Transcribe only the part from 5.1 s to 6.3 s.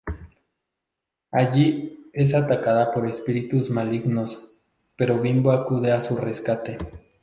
Bimbo acude en su